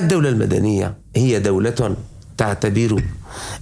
الدولة 0.00 0.28
المدنية 0.28 0.94
هي 1.16 1.38
دولة 1.38 1.96
تعتبر 2.36 3.02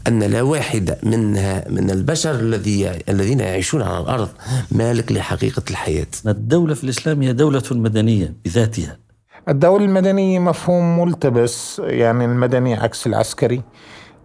أن 0.07 0.23
لا 0.23 0.43
واحد 0.43 0.99
منها 1.03 1.65
من 1.69 1.91
البشر 1.91 2.35
الذي 2.35 2.91
الذين 3.09 3.41
يعيشون 3.41 3.83
على 3.83 3.99
الأرض 3.99 4.29
مالك 4.73 5.13
لحقيقة 5.13 5.63
الحياة. 5.71 6.07
الدولة 6.27 6.75
في 6.75 6.85
الإسلام 6.85 7.23
هي 7.23 7.33
دولة 7.33 7.63
مدنية 7.71 8.35
بذاتها. 8.45 8.99
الدولة 9.49 9.85
المدنية 9.85 10.39
مفهوم 10.39 11.01
ملتبس 11.01 11.83
يعني 11.85 12.25
المدني 12.25 12.75
عكس 12.75 13.07
العسكري 13.07 13.63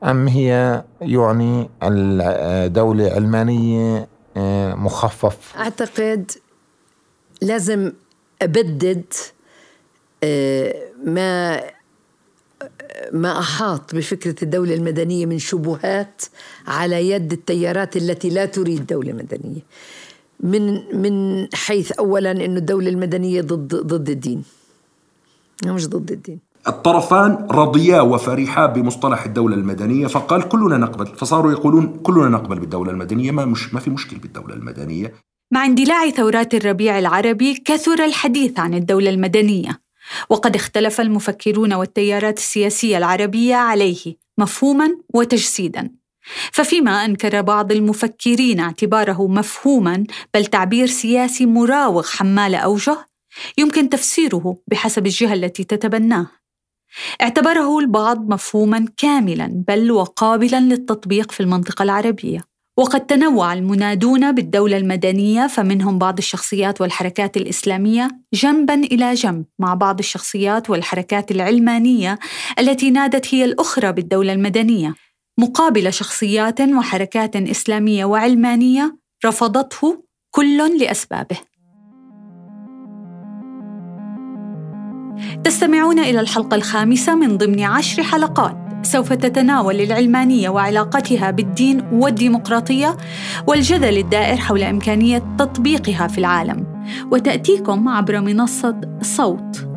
أم 0.03 0.27
هي 0.27 0.83
يعني 1.01 1.69
الدولة 1.83 3.11
علمانية 3.11 4.07
آه، 4.37 4.75
مخفف؟ 4.75 5.53
أعتقد 5.57 6.31
لازم 7.41 7.91
أبدد 8.41 9.03
آه، 10.23 10.73
ما 11.05 11.61
ما 13.13 13.39
أحاط 13.39 13.95
بفكرة 13.95 14.35
الدولة 14.43 14.73
المدنية 14.73 15.25
من 15.25 15.39
شبهات 15.39 16.21
على 16.67 17.09
يد 17.09 17.31
التيارات 17.31 17.97
التي 17.97 18.29
لا 18.29 18.45
تريد 18.45 18.85
دولة 18.85 19.13
مدنية. 19.13 19.61
من 20.39 20.81
من 21.01 21.47
حيث 21.53 21.91
أولا 21.91 22.31
أن 22.31 22.57
الدولة 22.57 22.89
المدنية 22.89 23.41
ضد 23.41 23.75
ضد 23.75 24.09
الدين. 24.09 24.43
مش 25.65 25.87
ضد 25.87 26.11
الدين. 26.11 26.39
الطرفان 26.67 27.47
رضيا 27.51 28.01
وفرحا 28.01 28.65
بمصطلح 28.65 29.25
الدولة 29.25 29.55
المدنية 29.55 30.07
فقال 30.07 30.49
كلنا 30.49 30.77
نقبل 30.77 31.05
فصاروا 31.05 31.51
يقولون 31.51 31.99
كلنا 32.03 32.29
نقبل 32.29 32.59
بالدولة 32.59 32.91
المدنية 32.91 33.31
ما 33.31 33.45
مش 33.45 33.73
ما 33.73 33.79
في 33.79 33.89
مشكل 33.89 34.17
بالدولة 34.17 34.55
المدنية. 34.55 35.13
مع 35.51 35.65
اندلاع 35.65 36.09
ثورات 36.09 36.53
الربيع 36.53 36.99
العربي 36.99 37.53
كثر 37.53 38.05
الحديث 38.05 38.59
عن 38.59 38.73
الدولة 38.73 39.09
المدنية. 39.09 39.82
وقد 40.29 40.55
اختلف 40.55 41.01
المفكرون 41.01 41.73
والتيارات 41.73 42.37
السياسية 42.37 42.97
العربية 42.97 43.55
عليه 43.55 44.15
مفهوما 44.37 44.97
وتجسيدا. 45.13 45.89
ففيما 46.51 47.05
أنكر 47.05 47.41
بعض 47.41 47.71
المفكرين 47.71 48.59
اعتباره 48.59 49.27
مفهوما 49.27 50.03
بل 50.33 50.45
تعبير 50.45 50.87
سياسي 50.87 51.45
مراوغ 51.45 52.07
حمال 52.07 52.55
أوجه 52.55 52.97
يمكن 53.57 53.89
تفسيره 53.89 54.57
بحسب 54.67 55.05
الجهة 55.05 55.33
التي 55.33 55.63
تتبناه. 55.63 56.27
اعتبره 57.21 57.79
البعض 57.79 58.29
مفهوما 58.29 58.85
كاملا 58.97 59.63
بل 59.67 59.91
وقابلا 59.91 60.59
للتطبيق 60.59 61.31
في 61.31 61.39
المنطقة 61.39 61.83
العربية. 61.83 62.52
وقد 62.77 63.05
تنوع 63.05 63.53
المنادون 63.53 64.31
بالدولة 64.31 64.77
المدنية 64.77 65.47
فمنهم 65.47 65.97
بعض 65.97 66.17
الشخصيات 66.17 66.81
والحركات 66.81 67.37
الإسلامية 67.37 68.07
جنبا 68.33 68.73
إلى 68.73 69.13
جنب 69.13 69.45
مع 69.59 69.73
بعض 69.73 69.99
الشخصيات 69.99 70.69
والحركات 70.69 71.31
العلمانية 71.31 72.19
التي 72.59 72.91
نادت 72.91 73.33
هي 73.33 73.45
الأخرى 73.45 73.91
بالدولة 73.91 74.33
المدنية 74.33 74.95
مقابل 75.39 75.93
شخصيات 75.93 76.61
وحركات 76.61 77.35
إسلامية 77.35 78.05
وعلمانية 78.05 78.97
رفضته 79.25 80.03
كل 80.31 80.79
لأسبابه. 80.79 81.37
تستمعون 85.43 85.99
إلى 85.99 86.19
الحلقة 86.19 86.55
الخامسة 86.55 87.15
من 87.15 87.37
ضمن 87.37 87.59
عشر 87.59 88.03
حلقات 88.03 88.62
سوف 88.83 89.13
تتناول 89.13 89.81
العلمانية 89.81 90.49
وعلاقتها 90.49 91.31
بالدين 91.31 91.83
والديمقراطية 91.91 92.97
والجدل 93.47 93.97
الدائر 93.97 94.37
حول 94.37 94.63
إمكانية 94.63 95.23
تطبيقها 95.37 96.07
في 96.07 96.17
العالم 96.17 96.83
وتأتيكم 97.11 97.89
عبر 97.89 98.21
منصة 98.21 98.81
صوت. 99.01 99.67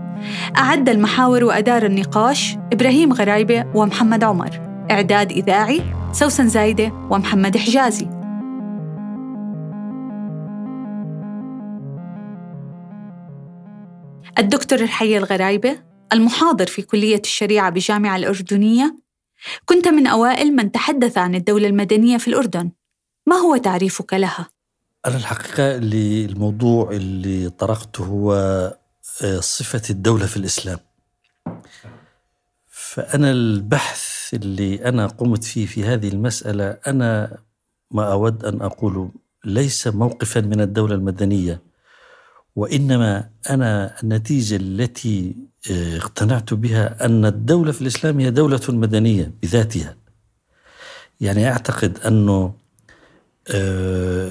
أعد 0.59 0.89
المحاور 0.89 1.45
وأدار 1.45 1.87
النقاش 1.87 2.57
إبراهيم 2.73 3.13
غرايبة 3.13 3.65
ومحمد 3.75 4.25
عمر. 4.25 4.51
إعداد 4.91 5.33
إذاعي 5.33 5.83
سوسن 6.13 6.49
زايدة 6.49 6.93
ومحمد 7.11 7.57
حجازي. 7.57 8.09
الدكتور 14.39 14.79
الحي 14.79 15.19
الغرايبة 15.19 15.77
المحاضر 16.13 16.67
في 16.67 16.83
كلية 16.83 17.21
الشريعة 17.25 17.71
بجامعة 17.71 18.17
الأردنية 18.17 18.97
كنت 19.65 19.89
من 19.89 20.07
أوائل 20.07 20.57
من 20.57 20.73
تحدث 20.73 21.19
عن 21.19 21.35
الدولة 21.35 21.69
المدنية 21.69 22.19
في 22.19 22.29
الأردن. 22.29 22.71
ما 23.27 23.37
هو 23.37 23.57
تعريفك 23.57 24.15
لها؟ 24.15 24.49
أنا 25.07 25.17
الحقيقة 25.17 25.77
اللي 25.77 26.25
الموضوع 26.25 26.91
اللي 26.91 27.51
طرقته 27.51 28.05
هو 28.05 28.33
آه، 29.23 29.41
صفة 29.41 29.83
الدولة 29.91 30.27
في 30.27 30.37
الإسلام. 30.37 30.79
فأنا 32.69 33.31
البحث 33.31 34.35
اللي 34.35 34.89
أنا 34.89 35.07
قمت 35.07 35.45
فيه 35.45 35.67
في 35.67 35.85
هذه 35.85 36.09
المسألة 36.09 36.79
أنا 36.87 37.39
ما 37.91 38.13
أود 38.13 38.45
أن 38.45 38.63
أقول 38.63 39.11
ليس 39.45 39.87
موقفا 39.87 40.41
من 40.41 40.61
الدولة 40.61 40.95
المدنية. 40.95 41.63
وإنما 42.57 43.29
أنا 43.51 44.03
النتيجة 44.03 44.57
التي 44.57 45.37
آه، 45.71 45.97
اقتنعت 45.97 46.55
بها 46.55 47.07
أن 47.07 47.25
الدولة 47.25 47.73
في 47.73 47.83
الإسلام 47.83 48.21
هي 48.21 48.31
دولة 48.31 48.61
مدنية 48.69 49.33
بذاتها. 49.43 49.97
يعني 51.21 51.49
أعتقد 51.49 51.99
أنه 51.99 52.55
آه، 53.49 54.31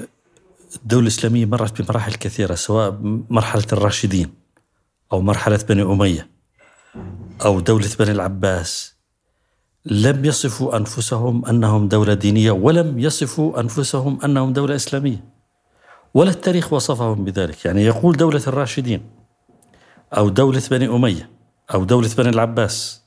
الدولة 0.76 1.02
الإسلامية 1.02 1.46
مرت 1.46 1.82
بمراحل 1.82 2.14
كثيرة 2.14 2.54
سواء 2.54 2.98
مرحلة 3.30 3.66
الراشدين 3.72 4.34
أو 5.12 5.20
مرحلة 5.20 5.60
بني 5.68 5.82
أمية 5.82 6.28
أو 7.44 7.60
دولة 7.60 7.90
بني 7.98 8.10
العباس. 8.10 8.96
لم 9.84 10.24
يصفوا 10.24 10.76
أنفسهم 10.76 11.46
أنهم 11.46 11.88
دولة 11.88 12.14
دينية 12.14 12.50
ولم 12.50 12.98
يصفوا 12.98 13.60
أنفسهم 13.60 14.18
أنهم 14.24 14.52
دولة 14.52 14.74
إسلامية. 14.74 15.35
ولا 16.16 16.30
التاريخ 16.30 16.72
وصفهم 16.72 17.24
بذلك. 17.24 17.64
يعني 17.64 17.84
يقول 17.84 18.16
دولة 18.16 18.42
الراشدين 18.46 19.02
أو 20.16 20.28
دولة 20.28 20.62
بني 20.70 20.88
أمية 20.88 21.30
أو 21.74 21.84
دولة 21.84 22.10
بني 22.18 22.28
العباس 22.28 23.02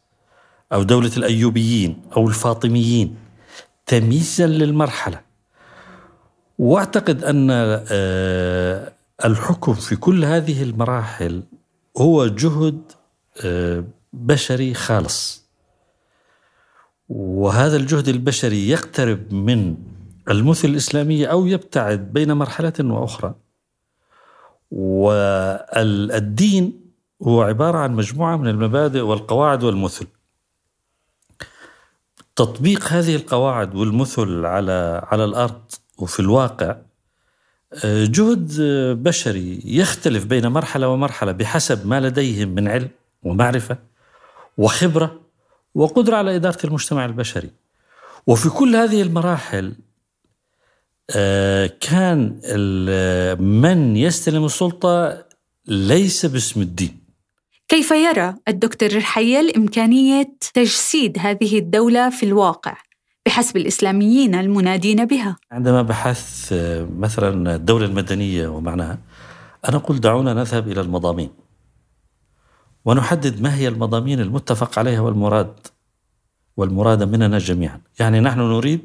أو 0.74 0.84
دولة 0.84 1.12
الأيوبيين 1.18 2.02
أو 2.18 2.28
الفاطميين 2.28 3.16
تمييزا 3.86 4.48
للمرحلة. 4.48 5.22
واعتقد 6.60 7.24
أن 7.24 7.48
آه، 7.52 8.94
الحكم 9.26 9.74
في 9.74 9.96
كل 9.96 10.26
هذه 10.26 10.64
المراحل 10.64 11.44
هو 11.98 12.28
جهد 12.28 12.82
آه، 13.46 13.84
بشري 14.14 14.74
خالص. 14.74 15.50
وهذا 17.10 17.78
الجهد 17.78 18.08
البشري 18.08 18.70
يقترب 18.70 19.34
من 19.34 19.76
المثل 20.30 20.68
الإسلامية 20.68 21.28
أو 21.28 21.46
يبتعد 21.46 22.14
بين 22.14 22.32
مرحلة 22.32 22.74
وأخرى. 22.80 23.36
والدين 25.52 26.82
هو 27.24 27.42
عبارة 27.42 27.78
عن 27.78 27.96
مجموعة 27.96 28.38
من 28.38 28.48
المبادئ 28.48 29.00
والقواعد 29.00 29.64
والمثل. 29.64 30.08
تطبيق 32.36 32.88
هذه 32.88 33.16
القواعد 33.16 33.76
والمثل 33.76 34.46
على 34.46 35.02
على 35.04 35.26
الأرض 35.26 35.62
وفي 35.98 36.20
الواقع 36.20 36.76
جهد 37.86 38.62
بشري 39.04 39.62
يختلف 39.66 40.26
بين 40.26 40.48
مرحلة 40.48 40.88
ومرحلة 40.88 41.32
بحسب 41.32 41.88
ما 41.88 42.00
لديهم 42.00 42.50
من 42.50 42.68
علم 42.68 42.90
ومعرفة 43.24 43.78
وخبرة 44.58 45.20
وقدرة 45.76 46.16
على 46.16 46.36
إدارة 46.36 46.66
المجتمع 46.66 47.06
البشري. 47.06 47.50
وفي 48.28 48.50
كل 48.50 48.76
هذه 48.76 49.02
المراحل 49.02 49.74
كان 51.80 52.40
من 53.40 53.96
يستلم 53.98 54.46
السلطة 54.46 55.26
ليس 55.68 56.26
باسم 56.26 56.62
الدين. 56.62 57.00
كيف 57.68 57.92
يرى 57.92 58.36
الدكتور 58.48 58.90
الحيل 58.90 59.56
إمكانية 59.56 60.38
تجسيد 60.54 61.18
هذه 61.20 61.60
الدولة 61.60 62.10
في 62.10 62.26
الواقع 62.26 62.78
بحسب 63.26 63.58
الإسلاميين 63.58 64.36
المنادين 64.36 65.06
بها؟ 65.06 65.38
عندما 65.52 65.82
بحثت 65.82 66.54
آه، 66.54 66.88
مثلا 66.98 67.56
الدولة 67.56 67.86
المدنية 67.86 68.48
ومعناها 68.48 68.98
أنا 69.70 69.78
أقول 69.78 70.00
دعونا 70.00 70.34
نذهب 70.34 70.68
إلى 70.68 70.82
المضامين. 70.82 71.30
ونحدد 72.86 73.42
ما 73.42 73.56
هي 73.56 73.68
المضامين 73.68 74.20
المتفق 74.20 74.80
عليها 74.80 75.02
والمراد 75.02 75.54
والمراد 76.58 77.04
مننا 77.04 77.38
جميعا. 77.38 77.82
يعني 78.00 78.20
نحن 78.20 78.40
نريد 78.40 78.82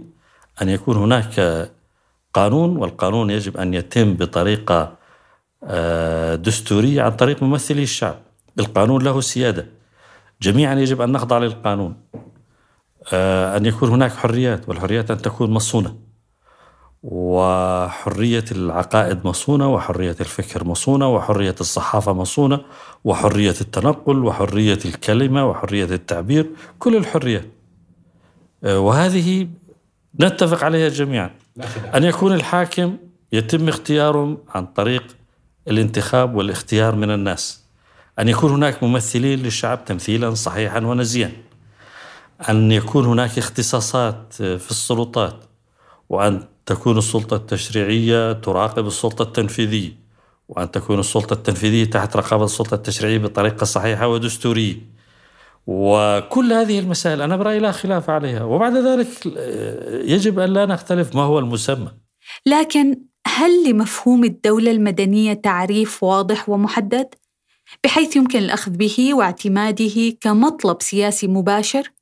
أن 0.63 0.69
يكون 0.69 0.97
هناك 0.97 1.71
قانون 2.35 2.77
والقانون 2.77 3.31
يجب 3.31 3.57
أن 3.57 3.75
يتم 3.75 4.15
بطريقة 4.15 4.93
آه، 5.65 6.35
دستورية 6.35 7.03
عن 7.03 7.11
طريق 7.11 7.43
ممثلي 7.43 7.83
الشعب. 7.83 8.17
القانون 8.59 9.03
له 9.03 9.21
سيادة. 9.21 9.67
جميعا 10.43 10.75
يجب 10.75 11.01
أن 11.01 11.13
نخضع 11.13 11.39
للقانون 11.39 11.97
آه، 13.13 13.57
أن 13.57 13.67
يكون 13.67 13.89
هناك 13.89 14.13
حريات 14.13 14.69
والحريات 14.69 15.11
أن 15.11 15.23
تكون 15.23 15.51
مصونة. 15.51 15.97
وحرية 17.03 18.45
العقائد 18.53 19.27
مصونة 19.27 19.75
وحرية 19.75 20.17
الفكر 20.21 20.65
مصونة 20.65 21.15
وحرية 21.15 21.55
الصحافة 21.61 22.13
مصونة 22.13 22.61
وحرية 23.05 23.55
التنقل 23.61 24.25
وحرية 24.25 24.79
الكلمة 24.85 25.51
وحرية 25.51 25.85
التعبير 25.85 26.51
كل 26.79 26.97
الحريات. 26.97 27.45
آه، 28.65 28.79
وهذه 28.79 29.49
نتفق 30.21 30.65
عليها 30.65 30.89
جميعا. 30.89 31.31
أن 31.95 32.05
يكون 32.05 32.35
الحاكم 32.35 32.97
يتم 33.33 33.69
اختياره 33.69 34.39
عن 34.49 34.67
طريق 34.67 35.17
الانتخاب 35.69 36.35
والاختيار 36.35 36.95
من 36.97 37.11
الناس. 37.11 37.65
أن 38.19 38.29
يكون 38.29 38.53
هناك 38.53 38.83
ممثلين 38.83 39.39
للشعب 39.39 39.85
تمثيلا 39.85 40.35
صحيحا 40.35 40.81
ونزيا. 40.81 41.33
أن 42.49 42.73
يكون 42.73 43.07
هناك 43.07 43.39
اختصاصات 43.39 44.33
في 44.33 44.71
السلطات. 44.71 45.45
وأن 46.09 46.45
تكون 46.67 46.99
السلطة 46.99 47.37
التشريعية 47.37 48.33
تراقب 48.33 48.87
السلطة 48.87 49.23
التنفيذية. 49.23 49.93
وأن 50.49 50.71
تكون 50.71 50.99
السلطة 50.99 51.35
التنفيذية 51.35 51.85
تحت 51.85 52.17
رقابة 52.17 52.45
السلطة 52.45 52.75
التشريعية 52.75 53.19
بطريقة 53.19 53.65
صحيحة 53.65 54.09
ودستورية. 54.09 54.94
وكل 55.67 56.53
هذه 56.53 56.79
المسائل 56.79 57.23
أنا 57.23 57.37
برأيي 57.37 57.59
لا 57.59 57.73
خلاف 57.73 58.11
عليها 58.11 58.45
وبعد 58.45 58.77
ذلك 58.77 59.09
يجب 60.11 60.39
أن 60.39 60.51
لا 60.51 60.67
نختلف 60.67 61.17
ما 61.17 61.23
هو 61.23 61.39
المسمى 61.39 61.89
لكن 62.47 62.97
هل 63.27 63.71
لمفهوم 63.71 64.25
الدولة 64.25 64.71
المدنية 64.71 65.33
تعريف 65.33 66.03
واضح 66.03 66.49
ومحدد؟ 66.49 67.15
بحيث 67.85 68.17
يمكن 68.17 68.39
الأخذ 68.39 68.71
به 68.71 69.15
واعتماده 69.15 70.17
كمطلب 70.21 70.83
سياسي 70.83 71.27
مباشر؟ 71.27 71.93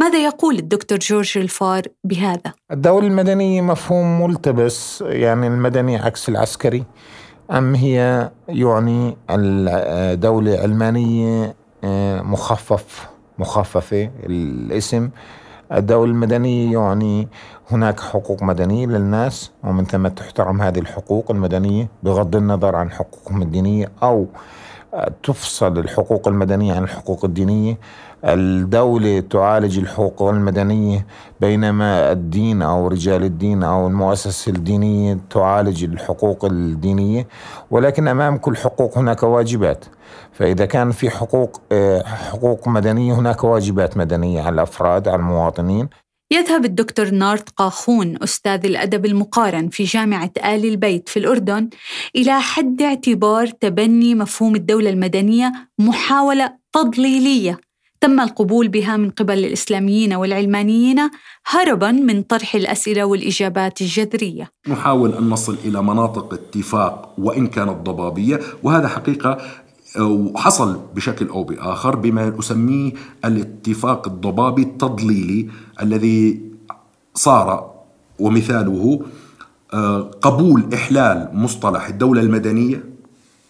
ماذا 0.00 0.24
يقول 0.24 0.56
الدكتور 0.56 0.98
جورج 0.98 1.38
الفار 1.38 1.82
بهذا؟ 2.04 2.54
الدولة 2.70 3.06
المدنية 3.06 3.60
مفهوم 3.60 4.22
ملتبس 4.22 5.04
يعني 5.06 5.46
المدني 5.46 5.96
عكس 5.96 6.28
العسكري 6.28 6.84
أم 7.50 7.74
هي 7.74 8.30
يعني 8.48 9.16
الدولة 9.30 10.58
علمانية 10.58 11.56
مخفف 12.22 13.08
مخففة 13.38 14.10
الاسم. 14.26 15.10
الدولة 15.72 16.10
المدنية 16.10 16.78
يعني 16.78 17.28
هناك 17.70 18.00
حقوق 18.00 18.42
مدنية 18.42 18.86
للناس 18.86 19.50
ومن 19.64 19.84
ثم 19.84 20.08
تحترم 20.08 20.62
هذه 20.62 20.78
الحقوق 20.78 21.30
المدنية 21.30 21.88
بغض 22.02 22.36
النظر 22.36 22.76
عن 22.76 22.90
حقوقهم 22.90 23.42
الدينية 23.42 23.88
أو 24.02 24.26
تفصل 25.22 25.78
الحقوق 25.78 26.28
المدنية 26.28 26.74
عن 26.74 26.82
الحقوق 26.82 27.24
الدينية. 27.24 27.78
الدولة 28.24 29.20
تعالج 29.20 29.78
الحقوق 29.78 30.22
المدنية 30.22 31.06
بينما 31.40 32.12
الدين 32.12 32.62
أو 32.62 32.88
رجال 32.88 33.24
الدين 33.24 33.62
أو 33.62 33.86
المؤسسة 33.86 34.50
الدينية 34.50 35.18
تعالج 35.30 35.84
الحقوق 35.84 36.44
الدينية. 36.44 37.26
ولكن 37.70 38.08
أمام 38.08 38.38
كل 38.38 38.56
حقوق 38.56 38.98
هناك 38.98 39.22
واجبات. 39.22 39.84
فإذا 40.38 40.66
كان 40.66 40.90
في 40.90 41.10
حقوق 41.10 41.60
آه، 41.72 42.02
حقوق 42.02 42.68
مدنية 42.68 43.14
هناك 43.14 43.44
واجبات 43.44 43.96
مدنية 43.96 44.42
على 44.42 44.54
الأفراد 44.54 45.08
على 45.08 45.16
المواطنين. 45.16 45.88
يذهب 46.30 46.64
الدكتور 46.64 47.10
نارت 47.10 47.50
قاخون 47.50 48.22
أستاذ 48.22 48.66
الأدب 48.66 49.06
المقارن 49.06 49.68
في 49.68 49.84
جامعة 49.84 50.30
آل 50.44 50.64
البيت 50.64 51.08
في 51.08 51.18
الأردن 51.18 51.68
إلى 52.16 52.40
حد 52.40 52.82
اعتبار 52.82 53.46
تبني 53.46 54.14
مفهوم 54.14 54.54
الدولة 54.54 54.90
المدنية 54.90 55.52
محاولة 55.78 56.52
تضليلية. 56.72 57.60
تم 58.00 58.20
القبول 58.20 58.68
بها 58.68 58.96
من 58.96 59.10
قبل 59.10 59.38
الإسلاميين 59.38 60.14
والعلمانيين 60.14 61.10
هربا 61.46 61.90
من 61.90 62.22
طرح 62.22 62.54
الأسئلة 62.54 63.04
والإجابات 63.04 63.80
الجذرية. 63.80 64.50
نحاول 64.68 65.14
أن 65.14 65.28
نصل 65.28 65.56
إلى 65.64 65.82
مناطق 65.82 66.34
اتفاق 66.34 67.14
وإن 67.18 67.46
كانت 67.46 67.76
ضبابية 67.76 68.40
وهذا 68.62 68.88
حقيقة 68.88 69.38
وحصل 70.00 70.80
بشكل 70.94 71.28
أو 71.28 71.44
بآخر 71.44 71.96
بما 71.96 72.38
اسميه 72.38 72.92
الاتفاق 73.24 74.08
الضبابي 74.08 74.62
التضليلي 74.62 75.48
الذي 75.82 76.40
صار 77.14 77.70
ومثاله 78.18 79.02
آه، 79.72 80.00
قبول 80.00 80.74
إحلال 80.74 81.30
مصطلح 81.32 81.86
الدولة 81.88 82.20
المدنية 82.20 82.84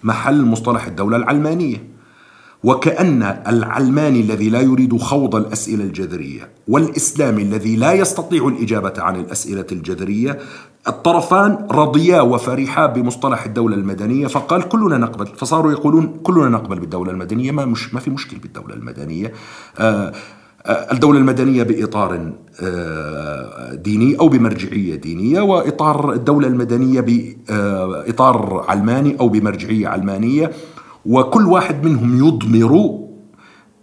محل 0.03 0.43
مصطلح 0.43 0.87
الدولة 0.87 1.17
العلمانية. 1.17 1.96
وكأن 2.65 3.23
العلماني 3.47 4.21
الذي 4.21 4.49
لا 4.49 4.61
يريد 4.61 4.97
خوض 4.97 5.37
الأسئلة 5.37 5.85
الجذرية 5.85 6.49
والإسلامي 6.69 7.43
الذي 7.43 7.77
لا 7.77 7.93
يستطيع 7.93 8.49
الإجابة 8.49 8.93
عن 8.99 9.17
الأسئلة 9.17 9.67
الجذرية 9.73 10.39
الطرفان 10.89 11.67
رضيا 11.71 12.21
وفرحا 12.21 12.87
بمصطلح 12.87 13.45
الدولة 13.45 13.77
المدنية 13.77 14.27
فقال 14.27 14.69
كلنا 14.69 14.99
نقبل 14.99 15.27
فصاروا 15.27 15.73
يقولون 15.73 16.21
كلنا 16.23 16.49
نقبل 16.49 16.81
بالدولة 16.81 17.11
المدنية 17.11 17.53
ما 17.53 17.65
مش 17.65 17.95
ما 17.95 18.01
في 18.01 18.11
مشكل 18.11 18.37
بالدولة 18.39 18.75
المدنية. 18.75 19.33
آه, 19.79 20.13
آه، 20.67 20.93
الدولة 20.93 21.19
المدنية 21.19 21.63
بإطار 21.63 22.33
آه، 22.63 23.75
ديني 23.75 24.17
أو 24.21 24.29
بمرجعية 24.29 24.95
دينية 24.95 25.41
وإطار 25.41 26.13
الدولة 26.13 26.49
المدنية 26.49 27.01
بإطار 27.01 28.65
علماني 28.69 29.17
أو 29.21 29.29
بمرجعية 29.29 29.89
علمانية. 29.89 30.51
وكل 31.09 31.47
واحد 31.47 31.85
منهم 31.85 32.27
يضمر 32.27 32.99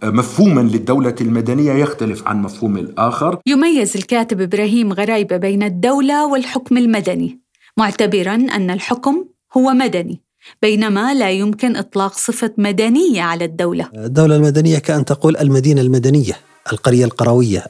مفهوما 0.02 0.60
للدولة 0.60 1.14
المدنية 1.20 1.72
يختلف 1.72 2.28
عن 2.28 2.42
مفهوم 2.42 2.76
الآخر. 2.76 3.38
يميز 3.46 3.96
الكاتب 3.96 4.40
إبراهيم 4.40 4.92
غرايبة 4.92 5.36
بين 5.36 5.62
الدولة 5.62 6.26
والحكم 6.26 6.76
المدني 6.76 7.40
معتبرا 7.76 8.34
أن 8.34 8.70
الحكم 8.70 9.24
هو 9.56 9.70
مدني 9.70 10.20
بينما 10.62 11.14
لا 11.14 11.30
يمكن 11.30 11.76
إطلاق 11.76 12.12
صفة 12.12 12.50
مدنية 12.58 13.22
على 13.22 13.44
الدولة. 13.44 13.88
الدولة 13.94 14.36
المدنية 14.36 14.78
كأن 14.78 15.04
تقول 15.04 15.36
المدينة 15.36 15.80
المدنية 15.80 16.32
القرية 16.72 17.04
القروية 17.04 17.64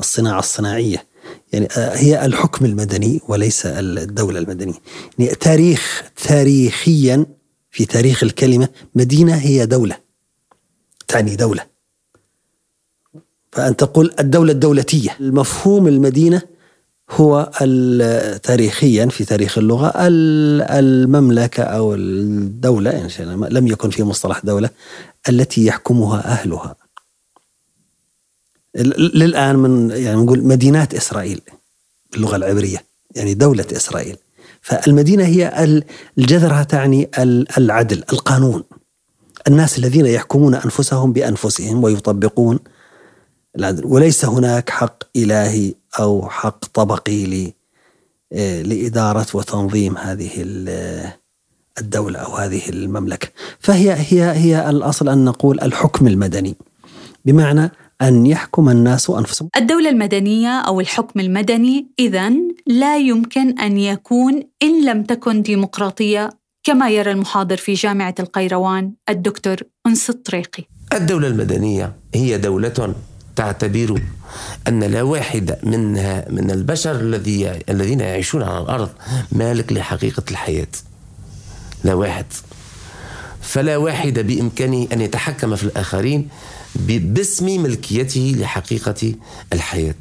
الصناعة 0.00 0.38
الصناعية. 0.38 1.04
يعني 1.52 1.68
آه، 1.76 1.96
هي 1.96 2.26
الحكم 2.26 2.64
المدني 2.64 3.20
وليس 3.28 3.66
الدولة 3.66 4.38
المدنية. 4.38 4.74
يعني 5.18 5.34
تاريخ 5.34 6.04
تاريخيا 6.28 7.26
في 7.70 7.84
تاريخ 7.84 8.22
الكلمة 8.22 8.68
مدينة 8.94 9.34
هي 9.34 9.66
دولة 9.66 9.96
تعني 11.08 11.36
دولة. 11.36 11.66
فأن 13.52 13.76
تقول 13.76 14.14
الدولة 14.20 14.52
الدولتية. 14.52 15.16
المفهوم 15.20 15.88
المدينة 15.88 16.42
هو 17.10 17.50
تاريخيا 18.42 19.06
في 19.06 19.24
تاريخ 19.24 19.58
اللغة 19.58 19.92
المملكة 20.78 21.62
أو 21.62 21.94
الدولة 21.94 22.90
يعني 22.90 23.48
لم 23.50 23.66
يكن 23.66 23.90
في 23.90 24.02
مصطلح 24.02 24.40
دولة 24.44 24.70
التي 25.28 25.66
يحكمها 25.66 26.24
أهلها. 26.24 26.76
للآن 28.98 29.56
من 29.56 29.90
يعني 29.90 30.16
نقول 30.16 30.44
مدينات 30.44 30.94
إسرائيل 30.94 31.40
باللغة 32.12 32.36
العبرية 32.36 32.84
يعني 33.14 33.34
دولة 33.34 33.66
إسرائيل. 33.72 34.16
فالمدينة 34.60 35.24
هي 35.24 35.64
الجذرها 36.18 36.62
تعني 36.62 37.10
العدل 37.58 38.04
القانون. 38.12 38.64
الناس 39.48 39.78
الذين 39.78 40.06
يحكمون 40.06 40.54
أنفسهم 40.54 41.12
بأنفسهم 41.12 41.84
ويطبقون 41.84 42.58
العدل. 43.58 43.86
وليس 43.86 44.24
هناك 44.24 44.70
حق 44.70 45.02
إلهي 45.16 45.74
أو 46.00 46.28
حق 46.28 46.64
طبقي 46.64 47.52
آه، 48.32 48.62
لإدارة 48.62 49.26
وتنظيم 49.34 49.98
هذه 49.98 50.30
الدولة 51.80 52.18
أو 52.18 52.36
هذه 52.36 52.68
المملكة. 52.68 53.28
فهي 53.58 53.92
هي 53.92 54.32
هي 54.32 54.70
الأصل 54.70 55.08
أن 55.08 55.24
نقول 55.24 55.60
الحكم 55.60 56.06
المدني. 56.06 56.56
بمعنى 57.24 57.70
أن 58.02 58.26
يحكم 58.26 58.68
الناس 58.68 59.10
أنفسهم. 59.10 59.48
الدولة 59.56 59.90
المدنية 59.90 60.60
أو 60.60 60.80
الحكم 60.80 61.20
المدني 61.20 61.86
إذا 61.98 62.32
لا 62.66 62.96
يمكن 62.98 63.58
أن 63.58 63.78
يكون 63.78 64.42
إن 64.62 64.84
لم 64.84 65.02
تكن 65.02 65.42
ديمقراطية 65.42 66.30
كما 66.64 66.90
يرى 66.90 67.10
المحاضر 67.10 67.56
في 67.56 67.74
جامعة 67.74 68.14
القيروان 68.20 68.92
الدكتور 69.08 69.56
أنس 69.86 70.10
الطريقي 70.10 70.64
الدولة 70.92 71.28
المدنية 71.28 71.92
هي 72.14 72.38
دولة 72.38 72.94
تعتبر 73.36 74.02
أن 74.68 74.84
لا 74.84 75.02
واحد 75.02 75.58
منها 75.62 76.24
من 76.30 76.50
البشر 76.50 77.00
الذي 77.00 77.52
الذين 77.68 78.00
يعيشون 78.00 78.42
على 78.42 78.58
الأرض 78.58 78.90
مالك 79.32 79.72
لحقيقة 79.72 80.22
الحياة. 80.30 80.66
لا 81.84 81.94
واحد. 81.94 82.26
فلا 83.40 83.76
واحد 83.76 84.18
بإمكانه 84.18 84.88
أن 84.92 85.00
يتحكم 85.00 85.56
في 85.56 85.64
الآخرين 85.64 86.28
باسم 86.76 87.62
ملكيته 87.62 88.34
لحقيقة 88.38 89.14
الحياة. 89.52 89.94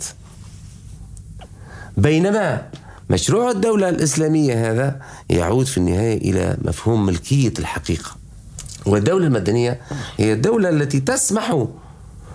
بينما 1.98 2.68
مشروع 3.10 3.52
الدولة 3.52 3.90
الإسلامية 3.90 4.72
هذا 4.72 5.02
يعود 5.30 5.66
في 5.66 5.78
النهاية 5.78 6.18
إلى 6.18 6.58
مفهوم 6.62 7.06
ملكية 7.06 7.54
الحقيقة. 7.60 8.16
والدولة 8.86 9.28
المدنية 9.28 9.82
هي 10.18 10.34
الدولة 10.34 10.70
التي 10.70 11.00
تسمح 11.00 11.68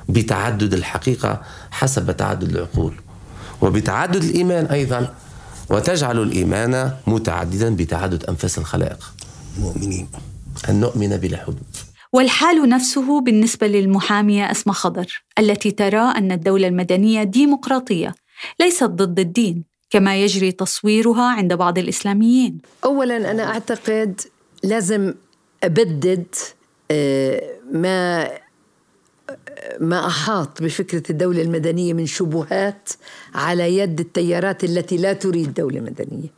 بتعدد 0.09 0.75
الحقيقة 0.75 1.43
حسب 1.71 2.17
تعدد 2.17 2.51
العقول 2.51 2.95
وبتعدد 3.61 4.25
الإيمان 4.25 4.67
أيضا 4.67 5.15
وتجعل 5.71 6.23
الإيمان 6.23 6.93
متعددا 7.07 7.77
بتعدد 7.77 8.25
أنفاس 8.25 8.59
الخلائق. 8.59 9.13
مؤمنين. 9.59 10.09
أن 10.69 10.81
نؤمن 10.81 11.17
بلا 11.17 11.39
حدود. 11.39 11.77
والحال 12.15 12.69
نفسه 12.69 13.21
بالنسبة 13.21 13.67
للمحامية 13.67 14.51
أسمى 14.51 14.75
خضر 14.75 15.25
التي 15.39 15.71
ترى 15.71 15.99
أن 15.99 16.33
الدولة 16.33 16.69
المدنية 16.69 17.23
ديمقراطية 17.23 18.15
ليست 18.61 18.85
ضد 18.85 19.21
الدين 19.21 19.65
كما 19.91 20.23
يجري 20.23 20.53
تصويرها 20.53 21.23
عند 21.23 21.55
بعض 21.55 21.79
الإسلاميين. 21.79 22.59
أولا 22.85 23.31
أنا 23.31 23.45
أعتقد 23.47 24.21
لازم 24.63 25.15
أبدد 25.65 26.27
آه، 26.91 27.43
ما 27.73 28.31
ما 29.81 30.07
أحاط 30.07 30.63
بفكرة 30.63 31.03
الدولة 31.11 31.43
المدنية 31.43 31.93
من 31.95 32.07
شبهات 32.07 32.89
على 33.35 33.79
يد 33.79 34.01
التيارات 34.01 34.65
التي 34.65 34.97
لا 34.97 35.13
تريد 35.13 35.55
دولة 35.55 35.81
مدنية. 35.81 36.29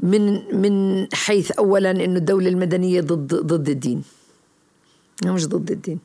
من 0.00 0.56
من 0.62 1.06
حيث 1.12 1.50
أولا 1.50 1.90
أن 1.90 2.16
الدولة 2.16 2.48
المدنية 2.48 3.00
ضد 3.00 3.34
ضد 3.34 3.68
الدين. 3.68 4.02
مش 5.24 5.46
ضد 5.46 5.70
الدين. 5.70 5.98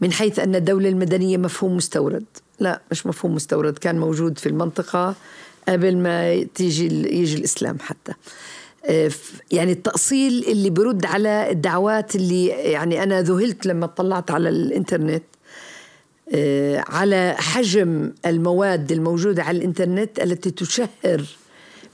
من 0.00 0.12
حيث 0.12 0.38
أن 0.38 0.54
الدولة 0.54 0.88
المدنية 0.88 1.36
مفهوم 1.36 1.76
مستورد. 1.76 2.24
لا 2.60 2.80
مش 2.90 3.06
مفهوم 3.06 3.34
مستورد. 3.34 3.78
كان 3.78 3.98
موجود 3.98 4.38
في 4.38 4.48
المنطقة 4.48 5.14
قبل 5.68 5.96
ما 5.96 6.42
تيجي 6.42 6.86
يجي 7.16 7.36
الإسلام 7.36 7.78
حتى. 7.80 8.12
آه، 8.86 9.10
يعني 9.50 9.72
التأصيل 9.72 10.44
اللي 10.48 10.70
برد 10.70 11.06
على 11.06 11.50
الدعوات 11.50 12.16
اللي 12.16 12.46
يعني 12.46 13.02
أنا 13.02 13.22
ذهلت 13.22 13.66
لما 13.66 13.84
اطلعت 13.84 14.30
على 14.30 14.48
الإنترنت 14.48 15.22
آه، 16.34 16.84
على 16.88 17.34
حجم 17.38 18.12
المواد 18.26 18.92
الموجودة 18.92 19.42
على 19.42 19.58
الإنترنت 19.58 20.20
التي 20.20 20.50
تشهر 20.50 21.24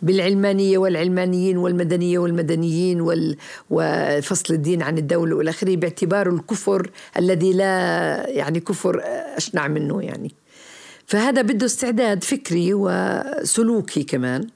بالعلمانية 0.03 0.79
والعلمانيين 0.79 1.57
والمدنية 1.57 2.19
والمدنيين 2.19 3.01
وال 3.01 3.37
وفصل 3.71 4.55
الدين 4.55 4.83
عن 4.83 4.99
الدولة 4.99 5.37
والى 5.37 5.51
اخره 5.51 5.77
باعتباره 5.77 6.31
الكفر 6.31 6.91
الذي 7.19 7.53
لا 7.53 8.29
يعني 8.29 8.61
كفر 8.61 9.03
أشنع 9.37 9.69
منه 9.69 10.03
يعني. 10.03 10.35
فهذا 11.07 11.43
بده 11.43 11.67
استعداد 11.67 12.25
فكري 12.25 12.75
وسلوكي 12.75 14.03
كمان 14.03 14.47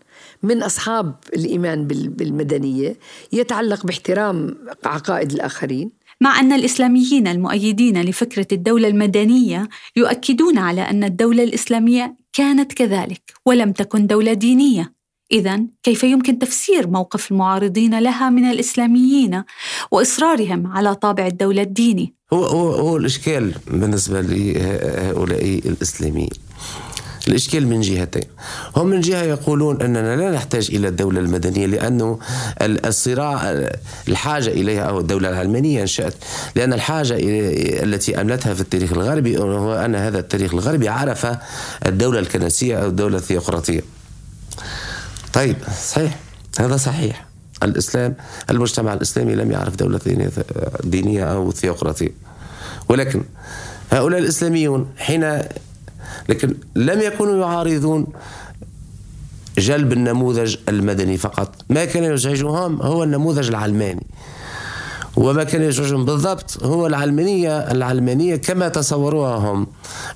من 0.42 0.62
أصحاب 0.62 1.14
الإيمان 1.34 1.86
بالمدنية 1.86 2.96
يتعلق 3.32 3.86
باحترام 3.86 4.56
عقائد 4.84 5.32
الآخرين. 5.32 5.90
مع 6.20 6.40
أن 6.40 6.52
الإسلاميين 6.52 7.28
المؤيدين 7.28 8.02
لفكرة 8.02 8.46
الدولة 8.52 8.88
المدنية 8.88 9.68
يؤكدون 9.96 10.58
على 10.58 10.80
أن 10.80 11.04
الدولة 11.04 11.44
الإسلامية 11.44 12.16
كانت 12.32 12.72
كذلك 12.72 13.22
ولم 13.46 13.72
تكن 13.72 14.06
دولة 14.06 14.32
دينية. 14.32 14.99
إذا 15.32 15.60
كيف 15.82 16.04
يمكن 16.04 16.38
تفسير 16.38 16.86
موقف 16.86 17.30
المعارضين 17.30 17.98
لها 17.98 18.30
من 18.30 18.50
الإسلاميين 18.50 19.42
وإصرارهم 19.90 20.66
على 20.66 20.94
طابع 20.94 21.26
الدولة 21.26 21.62
الديني؟ 21.62 22.14
هو 22.32 22.44
هو 22.44 22.72
هو 22.72 22.96
الإشكال 22.96 23.54
بالنسبة 23.66 24.20
لهؤلاء 24.20 25.44
الإسلاميين. 25.44 26.30
الإشكال 27.28 27.66
من 27.66 27.80
جهتين. 27.80 28.22
هم 28.76 28.86
من 28.86 29.00
جهة 29.00 29.22
يقولون 29.22 29.82
أننا 29.82 30.16
لا 30.16 30.30
نحتاج 30.30 30.70
إلى 30.72 30.88
الدولة 30.88 31.20
المدنية 31.20 31.66
لأنه 31.66 32.18
الصراع 32.62 33.68
الحاجة 34.08 34.48
إليها 34.48 34.82
أو 34.82 35.00
الدولة 35.00 35.28
العلمانية 35.28 35.82
انشأت 35.82 36.14
لأن 36.56 36.72
الحاجة 36.72 37.16
التي 37.82 38.20
أملتها 38.20 38.54
في 38.54 38.60
التاريخ 38.60 38.92
الغربي 38.92 39.38
هو 39.38 39.74
أن 39.74 39.94
هذا 39.94 40.18
التاريخ 40.18 40.54
الغربي 40.54 40.88
عرف 40.88 41.26
الدولة 41.86 42.18
الكنسية 42.18 42.76
أو 42.76 42.88
الدولة 42.88 43.16
الثيوقراطية 43.16 43.99
طيب 45.32 45.56
صحيح. 45.82 46.16
هذا 46.58 46.76
صحيح. 46.76 47.26
الإسلام 47.62 48.14
المجتمع 48.50 48.94
الإسلامي 48.94 49.34
لم 49.34 49.50
يعرف 49.52 49.76
دولة 49.76 50.00
دينية 50.84 51.24
أو 51.24 51.52
ثيوقراطية. 51.52 52.12
ولكن 52.88 53.22
هؤلاء 53.90 54.20
الإسلاميون 54.20 54.86
حين 54.96 55.38
لكن 56.28 56.54
لم 56.76 57.00
يكونوا 57.00 57.46
يعارضون 57.46 58.06
جلب 59.58 59.92
النموذج 59.92 60.56
المدني 60.68 61.16
فقط. 61.16 61.54
ما 61.70 61.84
كان 61.84 62.04
يزعجهم 62.04 62.82
هو 62.82 63.04
النموذج 63.04 63.48
العلماني. 63.48 64.06
وما 65.16 65.44
كان 65.44 65.62
يزعجهم 65.62 66.04
بالضبط 66.04 66.62
هو 66.62 66.86
العلمانية 66.86 67.58
العلمانية 67.58 68.36
كما 68.36 68.68
تصوروها 68.68 69.36
هم 69.36 69.66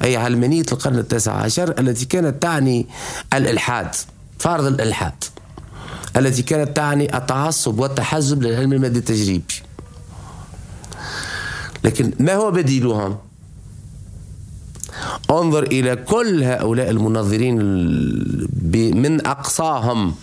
أي 0.05 0.17
علمانية 0.17 0.65
القرن 0.73 0.99
التاسع 0.99 1.33
عشر 1.33 1.75
التي 1.79 2.05
كانت 2.05 2.43
تعني 2.43 2.87
الإلحاد. 3.35 3.89
فرض 4.39 4.67
الإلحاد 4.67 5.25
التي 6.17 6.43
كانت 6.43 6.77
تعني 6.77 7.17
التعصب 7.17 7.79
والتحزب 7.79 8.43
للعلم 8.43 8.73
المادي 8.73 8.99
التجريبي. 8.99 9.55
لكن 11.85 12.13
ما 12.21 12.35
هو 12.35 12.51
بديلهم؟ 12.51 13.17
انظر 15.31 15.63
إلى 15.63 15.97
كل 15.97 16.43
هؤلاء 16.43 16.91
المنظرين 16.91 17.57
من 18.97 19.27
أقصاهم 19.27 20.15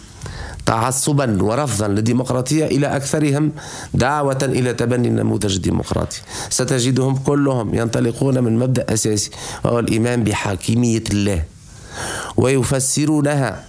تعصبا 0.65 1.43
ورفضا 1.43 1.87
للديمقراطية 1.87 2.65
إلى 2.65 2.87
أكثرهم 2.87 3.51
دعوة 3.93 4.39
إلى 4.43 4.73
تبني 4.73 5.07
النموذج 5.07 5.55
الديمقراطي 5.55 6.17
ستجدهم 6.49 7.15
كلهم 7.15 7.75
ينطلقون 7.75 8.43
من 8.43 8.59
مبدأ 8.59 8.93
أساسي 8.93 9.31
وهو 9.63 9.79
الإيمان 9.79 10.23
بحاكمية 10.23 11.03
الله 11.11 11.43
ويفسرونها 12.37 13.63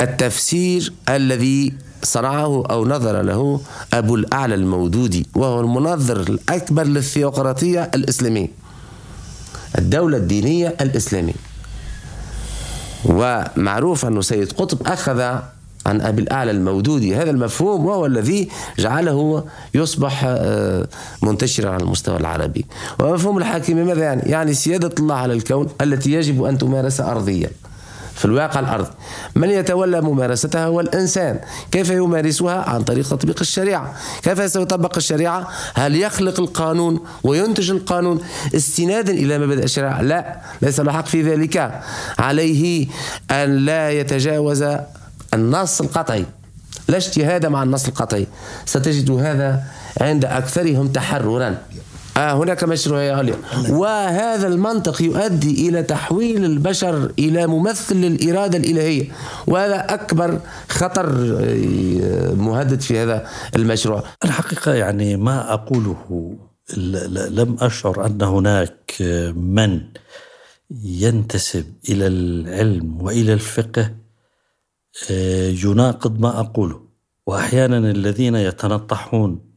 التفسير 0.00 0.92
الذي 1.08 1.72
صنعه 2.02 2.66
أو 2.66 2.86
نظر 2.86 3.22
له 3.22 3.60
أبو 3.94 4.14
الأعلى 4.14 4.54
المودودي 4.54 5.26
وهو 5.34 5.60
المنظر 5.60 6.20
الأكبر 6.20 6.84
للثيوقراطية 6.84 7.90
الإسلامية 7.94 8.48
الدولة 9.78 10.16
الدينية 10.16 10.74
الإسلامية. 10.80 11.34
ومعروف 13.04 14.04
أن 14.06 14.22
سيد 14.22 14.52
قطب 14.52 14.86
أخذ 14.86 15.20
عن 15.86 16.00
أبي 16.00 16.22
الأعلى 16.22 16.50
المودودي 16.50 17.16
هذا 17.16 17.30
المفهوم 17.30 17.86
وهو 17.86 18.06
الذي 18.06 18.48
جعله 18.78 19.44
يصبح 19.74 20.24
آه، 20.26 20.88
منتشرا 21.22 21.70
على 21.70 21.82
المستوى 21.82 22.16
العربي. 22.16 22.66
ومفهوم 23.00 23.38
الحاكمية 23.38 23.84
ماذا 23.84 24.02
يعني؟ 24.02 24.22
يعني 24.30 24.54
سيادة 24.54 24.94
الله 24.98 25.14
على 25.14 25.32
الكون 25.32 25.68
التي 25.80 26.12
يجب 26.12 26.44
أن 26.44 26.58
تمارس 26.58 27.00
أرضيا. 27.00 27.50
في 28.14 28.24
الواقع 28.24 28.60
الأرض. 28.60 28.86
من 29.34 29.50
يتولى 29.50 30.00
ممارستها 30.00 30.66
هو 30.66 30.80
الإنسان. 30.80 31.40
كيف 31.70 31.90
يمارسها؟ 31.90 32.70
عن 32.70 32.82
طريق 32.82 33.08
تطبيق 33.08 33.40
الشريعة. 33.40 33.94
كيف 34.22 34.52
سيطبق 34.52 34.96
الشريعة؟ 34.96 35.48
هل 35.74 35.96
يخلق 35.96 36.40
القانون 36.40 37.00
وينتج 37.22 37.70
القانون؟ 37.70 38.20
استنادا 38.54 39.12
إلى 39.12 39.38
مبادئ 39.38 39.64
الشريعة. 39.64 40.02
لا 40.02 40.40
ليس 40.62 40.80
له 40.80 40.92
حق 40.92 41.06
في 41.06 41.22
ذلك. 41.22 41.80
عليه 42.18 42.86
أن 43.30 43.56
لا 43.56 43.90
يتجاوز 43.90 44.64
النص 45.34 45.80
القطعي. 45.80 46.26
لا 46.88 46.96
اجتهاد 46.96 47.46
مع 47.46 47.62
النص 47.62 47.86
القطعي. 47.86 48.26
ستجد 48.66 49.10
هذا 49.10 49.62
عند 50.00 50.24
أكثرهم 50.24 50.88
تحررا. 50.88 51.56
آه 52.16 52.32
هناك 52.32 52.64
مشروعية 52.64 53.12
عليا 53.12 53.36
وهذا 53.70 54.46
المنطق 54.46 55.02
يؤدي 55.02 55.68
إلى 55.68 55.82
تحويل 55.82 56.44
البشر 56.44 57.12
إلى 57.18 57.46
ممثل 57.46 57.96
للإرادة 57.96 58.58
الإلهية. 58.58 59.08
وهذا 59.46 59.94
أكبر 59.94 60.40
خطر 60.68 61.38
آه، 61.40 62.34
مهدد 62.34 62.80
في 62.80 62.98
هذا 62.98 63.26
المشروع. 63.56 64.02
الحقيقة 64.24 64.74
يعني 64.74 65.16
ما 65.16 65.52
أقوله 65.54 66.36
لم 67.30 67.56
أشعر 67.60 68.06
أن 68.06 68.22
هناك 68.22 68.94
من 69.36 69.80
ينتسب 70.84 71.64
إلى 71.88 72.06
العلم 72.06 73.02
وإلى 73.02 73.32
الفقه 73.32 73.90
آه، 75.10 75.48
يناقض 75.64 76.20
ما 76.20 76.40
أقوله. 76.40 76.80
وأحيانا 77.26 77.78
الذين 77.78 78.34
يتنطحون 78.34 79.30
آه، 79.30 79.53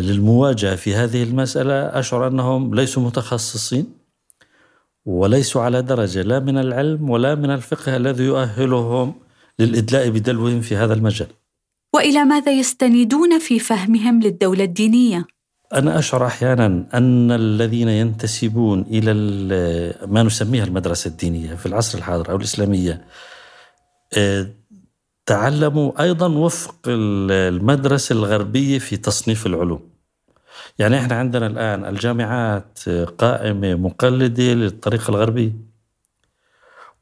للمواجهة 0.00 0.76
في 0.76 0.94
هذه 0.94 1.22
المسألة 1.22 1.74
أشعر 1.74 2.26
أنهم 2.26 2.74
ليسوا 2.74 3.02
متخصصين 3.02 3.86
وليسوا 5.06 5.62
على 5.62 5.82
درجة 5.82 6.22
لا 6.22 6.38
من 6.38 6.58
العلم 6.58 7.10
ولا 7.10 7.34
من 7.34 7.50
الفقه 7.50 7.96
الذي 7.96 8.24
يؤهلهم 8.24 9.14
للإدلاء 9.58 10.10
بدلوهم 10.10 10.60
في 10.60 10.76
هذا 10.76 10.94
المجال 10.94 11.28
وإلى 11.94 12.24
ماذا 12.24 12.52
يستندون 12.52 13.38
في 13.38 13.58
فهمهم 13.58 14.20
للدولة 14.20 14.64
الدينية؟ 14.64 15.26
أنا 15.74 15.98
أشعر 15.98 16.26
أحيانا 16.26 16.86
أن 16.94 17.32
الذين 17.32 17.88
ينتسبون 17.88 18.82
إلى 18.90 19.12
ما 20.06 20.22
نسميها 20.22 20.64
المدرسة 20.64 21.08
الدينية 21.08 21.54
في 21.54 21.66
العصر 21.66 21.98
الحاضر 21.98 22.30
أو 22.30 22.36
الإسلامية 22.36 23.04
آه، 24.16 24.46
تعلموا 25.28 26.02
أيضا 26.02 26.28
وفق 26.28 26.74
المدرسة 26.86 28.12
الغربية 28.12 28.78
في 28.78 28.96
تصنيف 28.96 29.46
العلوم. 29.46 29.80
يعني 30.78 30.98
إحنا 30.98 31.14
عندنا 31.14 31.46
الآن 31.46 31.84
الجامعات 31.84 32.88
قائمة 33.18 33.74
مقلدة 33.74 34.42
للطريقة 34.42 35.10
الغربية. 35.10 35.52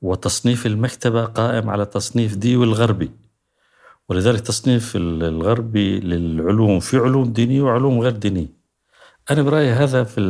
وتصنيف 0.02 0.66
المكتبة 0.66 1.25
قائم 1.25 1.71
على 1.71 1.85
تصنيف 1.87 2.35
ديوي 2.35 2.64
الغربي 2.64 3.11
ولذلك 4.09 4.40
تصنيف 4.40 4.92
الغربي 4.97 6.00
للعلوم 6.00 6.80
في 6.80 6.97
علوم 6.97 7.33
دينية 7.33 7.62
وعلوم 7.62 8.00
غير 8.00 8.12
دينية 8.12 8.47
أنا 9.30 9.42
برأيي 9.42 9.71
هذا 9.71 10.04
في 10.04 10.21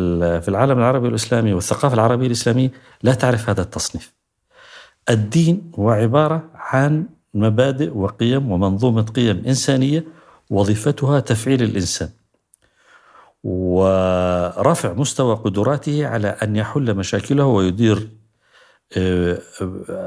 في 0.41 0.49
العالم 0.49 0.79
العربي 0.79 1.07
والإسلامي 1.07 1.53
والثقافة 1.53 1.95
العربية 1.95 2.27
الإسلامية 2.27 2.73
لا 3.03 3.15
تعرف 3.15 3.51
هذا 3.51 3.63
التصنيف 3.63 4.13
الدين 5.11 5.73
هو 5.79 5.91
عبارة 5.91 6.51
عن 6.55 7.07
مبادئ 7.37 7.97
وقيم 7.97 8.53
ومنظومة 8.53 9.03
قيم 9.03 9.43
إنسانية 9.47 10.05
وظيفتها 10.51 11.21
تفعيل 11.21 11.63
الإنسان 11.63 12.09
ورفع 13.45 14.93
مستوى 14.93 15.35
قدراته 15.35 16.07
على 16.07 16.29
أن 16.29 16.57
يحل 16.57 16.95
مشاكله 16.95 17.45
ويدير 17.45 18.09
آه، 18.97 19.39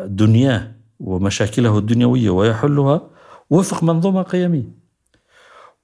دنياه 0.05 0.71
ومشاكله 1.00 1.77
الدنيوية 1.77 2.29
ويحلها 2.29 3.01
وفق 3.50 3.83
منظومة 3.83 4.21
قيمية. 4.21 4.79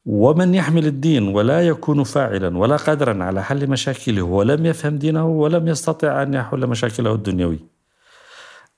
ومن 0.06 0.56
يحمل 0.56 0.86
الدين 0.86 1.28
ولا 1.28 1.68
يكون 1.68 2.04
فاعلا 2.04 2.58
ولا 2.58 2.76
قادرا 2.76 3.24
على 3.24 3.44
حل 3.44 3.70
مشاكله 3.70 4.22
ولم 4.22 4.66
يفهم 4.66 4.96
دينه 4.98 5.28
ولم 5.28 5.68
يستطع 5.68 6.24
أن 6.24 6.34
يحل 6.34 6.68
مشاكله 6.68 7.14
الدنيوية. 7.14 7.75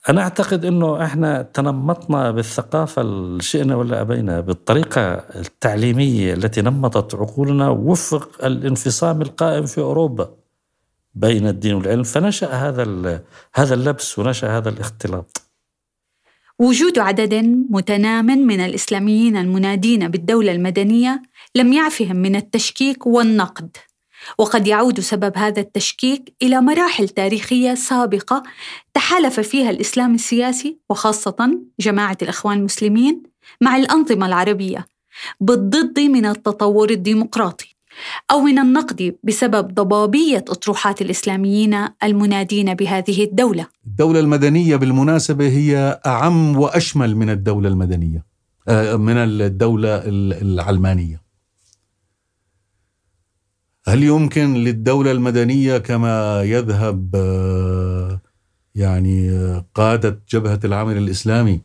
أنا 0.10 0.22
أعتقد 0.22 0.66
أنه 0.66 1.04
إحنا 1.06 1.42
تنمطنا 1.42 2.32
بالثقافة 2.32 3.04
شئنا 3.40 3.76
ولا 3.76 4.02
أبينا 4.02 4.40
بالطريقة 4.40 5.02
التعليمية 5.16 6.34
التي 6.34 6.62
نمطت 6.62 7.16
عقولنا 7.16 7.70
وفق 7.70 8.46
الانفصام 8.46 9.22
القائم 9.22 9.66
في 9.66 9.82
أوروبا 9.82 10.30
بين 11.16 11.48
الدين 11.48 11.74
والعلم. 11.74 12.04
فنشأ 12.04 12.48
هذا 12.48 12.84
هذا 13.56 13.74
اللبس 13.74 14.20
ونشأ 14.20 14.58
هذا 14.58 14.70
الاختلاط. 14.70 15.42
وجود 16.60 17.00
عدد 17.00 17.34
متنام 17.70 18.26
من 18.26 18.60
الإسلاميين 18.60 19.38
المنادين 19.38 20.08
بالدولة 20.08 20.52
المدنية 20.52 21.22
لم 21.56 21.74
يعفهم 21.74 22.16
من 22.16 22.36
التشكيك 22.36 23.08
والنقد. 23.08 23.78
وقد 24.38 24.68
يعود 24.68 25.00
سبب 25.00 25.38
هذا 25.38 25.60
التشكيك 25.60 26.34
إلى 26.42 26.62
مراحل 26.62 27.10
تاريخية 27.10 27.76
سابقة 27.76 28.44
تحالف 28.94 29.40
فيها 29.40 29.70
الإسلام 29.70 30.16
السياسي 30.16 30.78
وخاصة 30.90 31.60
جماعة 31.80 32.18
الإخوان 32.22 32.58
المسلمين 32.58 33.24
مع 33.62 33.78
الأنظمة 33.78 34.26
العربية 34.26 34.88
بالضد 35.42 36.00
من 36.00 36.26
التطور 36.26 36.90
الديمقراطي 36.90 37.78
أو 38.32 38.42
من 38.42 38.60
النقد 38.60 39.16
بسبب 39.24 39.74
ضبابية 39.74 40.38
أطروحات 40.38 41.02
الإسلاميين 41.02 41.88
المنادين 42.04 42.74
بهذه 42.74 43.24
الدولة. 43.24 43.68
الدولة 43.88 44.20
المدنية 44.20 44.76
بالمناسبة 44.76 45.48
هي 45.48 46.00
أعم 46.06 46.58
وأشمل 46.58 47.16
من 47.16 47.30
الدولة 47.30 47.70
المدنية 47.70 48.26
آه، 48.68 48.96
من 48.96 49.18
الدولة 49.18 50.02
العلمانية. 50.42 51.27
هل 53.88 54.04
يمكن 54.04 54.54
للدولة 54.54 55.12
المدنية 55.12 55.78
كما 55.78 56.44
يذهب 56.44 57.16
آه، 57.16 58.22
يعني 58.76 59.32
آه، 59.32 59.66
قادة 59.76 60.20
جبهة 60.30 60.60
العمل 60.64 60.98
الإسلامي 60.98 61.62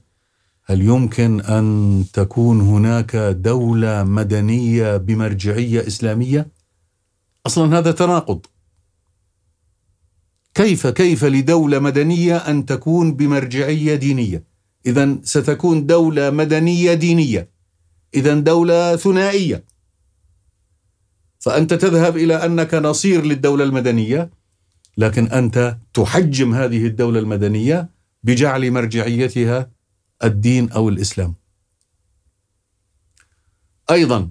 هل 0.64 0.82
يمكن 0.82 1.40
أن 1.40 2.04
تكون 2.12 2.60
هناك 2.60 3.16
دولة 3.16 4.04
مدنية 4.04 4.96
بمرجعية 4.96 5.86
إسلامية؟ 5.86 6.48
أصلا 7.46 7.78
هذا 7.78 7.92
تناقض 7.92 8.46
كيف 10.54 10.86
كيف 10.86 11.24
لدولة 11.24 11.78
مدنية 11.78 12.36
أن 12.36 12.66
تكون 12.66 13.14
بمرجعية 13.14 13.94
دينية؟ 13.94 14.44
إذا 14.86 15.18
ستكون 15.22 15.86
دولة 15.86 16.30
مدنية 16.30 16.94
دينية 16.94 17.48
إذا 18.14 18.34
دولة 18.34 18.96
ثنائية 18.96 19.71
فأنت 21.42 21.74
تذهب 21.74 22.16
إلى 22.16 22.34
أنك 22.34 22.74
نصير 22.74 23.24
للدولة 23.24 23.64
المدنية 23.64 24.30
لكن 24.98 25.26
أنت 25.26 25.78
تحجم 25.94 26.54
هذه 26.54 26.86
الدولة 26.86 27.20
المدنية 27.20 27.88
بجعل 28.22 28.70
مرجعيتها 28.70 29.70
الدين 30.24 30.72
أو 30.72 30.88
الإسلام. 30.88 31.34
أيضا 33.90 34.30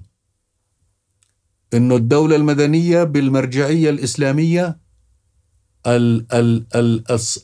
أن 1.74 1.92
الدولة 1.92 2.36
المدنية 2.36 3.04
بالمرجعية 3.04 3.90
الإسلامية 3.90 4.78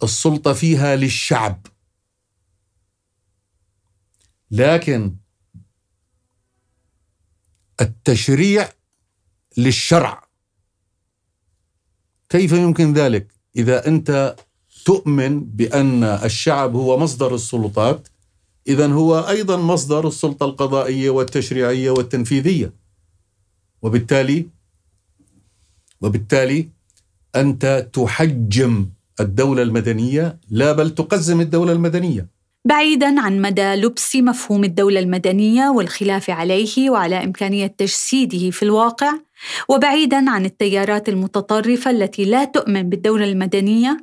السلطة 0.02 0.52
فيها 0.52 0.96
للشعب. 0.96 1.66
لكن 4.50 5.16
التشريع 7.80 8.77
للشرع. 9.56 10.28
كيف 12.28 12.52
يمكن 12.52 12.92
ذلك؟ 12.92 13.32
إذا 13.56 13.86
أنت 13.86 14.36
تؤمن 14.84 15.44
بأن 15.44 16.04
الشعب 16.04 16.74
هو 16.76 16.98
مصدر 16.98 17.34
السلطات 17.34 18.08
اذا 18.68 18.86
هو 18.86 19.28
أيضا 19.28 19.56
مصدر 19.56 20.08
السلطة 20.08 20.46
القضائية 20.46 21.10
والتشريعية 21.10 21.90
والتنفيذية. 21.90 22.72
وبالتالي 23.82 24.46
وبالتالي 26.00 26.68
أنت 27.36 27.88
تحجم 27.92 28.88
الدولة 29.20 29.62
المدنية 29.62 30.38
لا 30.50 30.72
بل 30.72 30.94
تقزم 30.94 31.40
الدولة 31.40 31.72
المدنية. 31.72 32.37
بعيدا 32.64 33.20
عن 33.20 33.42
مدى 33.42 33.74
لبس 33.74 34.16
مفهوم 34.16 34.64
الدولة 34.64 35.00
المدنية 35.00 35.68
والخلاف 35.68 36.30
عليه 36.30 36.90
وعلى 36.90 37.24
إمكانية 37.24 37.66
تجسيده 37.66 38.50
في 38.50 38.62
الواقع، 38.62 39.12
وبعيدا 39.68 40.30
عن 40.30 40.44
التيارات 40.44 41.08
المتطرفة 41.08 41.90
التي 41.90 42.24
لا 42.24 42.44
تؤمن 42.44 42.82
بالدولة 42.82 43.24
المدنية، 43.24 43.96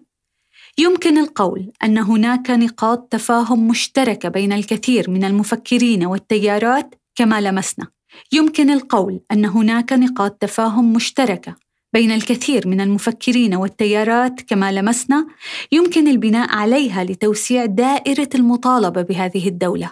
يمكن 0.78 1.18
القول 1.18 1.72
أن 1.84 1.98
هناك 1.98 2.52
نقاط 2.52 3.08
تفاهم 3.12 3.68
مشتركة 3.68 4.30
بين 4.30 4.54
الكثير 4.54 5.10
من 5.10 5.24
المفكرين 5.24 6.06
والتيارات 6.06 6.96
كما 7.16 7.42
لمسنا. 7.42 7.88
يمكن 8.32 8.70
القول 8.70 9.20
أن 9.32 9.46
هناك 9.46 9.94
نقاط 9.94 10.32
تفاهم 10.32 10.94
مشتركة 10.94 11.65
بين 11.96 12.12
الكثير 12.12 12.68
من 12.68 12.82
المفكرين 12.82 13.56
والتيارات 13.56 14.42
كما 14.42 14.72
لمسنا 14.72 15.28
يمكن 15.72 16.08
البناء 16.08 16.56
عليها 16.56 17.04
لتوسيع 17.04 17.66
دائرة 17.66 18.30
المطالبة 18.36 19.02
بهذه 19.02 19.48
الدولة. 19.48 19.92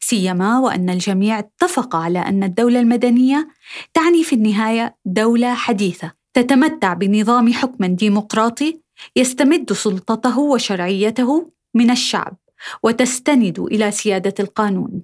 سيما 0.00 0.58
وأن 0.58 0.90
الجميع 0.90 1.38
اتفق 1.38 1.96
على 1.96 2.18
أن 2.18 2.44
الدولة 2.44 2.80
المدنية 2.80 3.48
تعني 3.94 4.24
في 4.24 4.32
النهاية 4.34 4.96
دولة 5.04 5.54
حديثة 5.54 6.12
تتمتع 6.34 6.94
بنظام 6.94 7.52
حكم 7.52 7.84
ديمقراطي 7.84 8.80
يستمد 9.16 9.72
سلطته 9.72 10.38
وشرعيته 10.38 11.50
من 11.74 11.90
الشعب 11.90 12.36
وتستند 12.82 13.60
إلى 13.60 13.90
سيادة 13.90 14.34
القانون. 14.40 15.02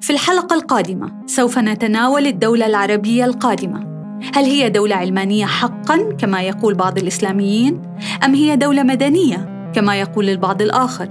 في 0.00 0.10
الحلقة 0.10 0.54
القادمة 0.54 1.26
سوف 1.26 1.58
نتناول 1.58 2.26
الدولة 2.26 2.66
العربية 2.66 3.24
القادمة. 3.24 3.91
هل 4.34 4.44
هي 4.44 4.68
دولة 4.68 4.96
علمانية 4.96 5.46
حقا 5.46 6.12
كما 6.18 6.42
يقول 6.42 6.74
بعض 6.74 6.98
الإسلاميين 6.98 7.82
أم 8.24 8.34
هي 8.34 8.56
دولة 8.56 8.82
مدنية 8.82 9.70
كما 9.74 10.00
يقول 10.00 10.28
البعض 10.28 10.62
الآخر؟ 10.62 11.08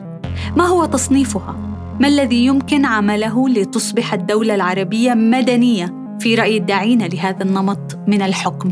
ما 0.56 0.68
هو 0.68 0.86
تصنيفها؟ 0.86 1.56
ما 2.00 2.08
الذي 2.08 2.46
يمكن 2.46 2.86
عمله 2.86 3.50
لتصبح 3.50 4.14
الدولة 4.14 4.56
العربية 4.56 5.14
مدنية 5.14 6.18
في 6.20 6.36
رأي 6.36 6.58
الداعين 6.58 7.06
لهذا 7.06 7.44
النمط 7.44 8.00
من 8.08 8.22
الحكم؟ 8.22 8.72